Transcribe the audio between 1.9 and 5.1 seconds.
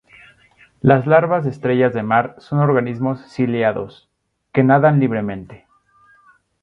de mar son organismos ciliados, que nadan